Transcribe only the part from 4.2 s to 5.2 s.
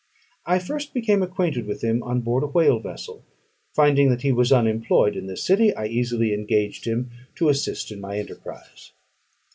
he was unemployed